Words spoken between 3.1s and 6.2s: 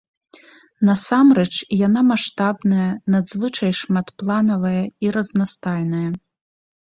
надзвычай шматпланавая і разнастайная.